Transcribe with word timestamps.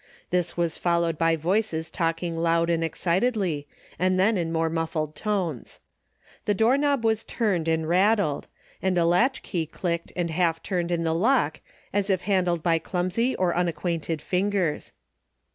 This 0.31 0.53
Avas 0.55 0.79
followed 0.79 1.19
by 1.19 1.35
voices 1.35 1.91
talking 1.91 2.35
loud 2.35 2.71
and 2.71 2.83
excitedly, 2.83 3.67
and 3.99 4.19
then 4.19 4.35
in 4.35 4.51
more 4.51 4.67
muffled 4.67 5.15
tones. 5.15 5.79
The 6.45 6.55
door 6.55 6.75
knob 6.75 7.03
Avas 7.03 7.23
turned 7.27 7.67
and 7.67 7.87
rattled, 7.87 8.47
and 8.81 8.97
a 8.97 9.05
latchkey 9.05 9.67
clicked 9.67 10.11
and 10.15 10.31
half 10.31 10.63
turned 10.63 10.89
in 10.91 11.03
the 11.03 11.13
lock 11.13 11.61
as 11.93 12.09
if 12.09 12.21
handled 12.21 12.63
by 12.63 12.79
clumsy 12.79 13.35
or 13.35 13.55
unacquainted 13.55 14.23
fingers. 14.23 14.91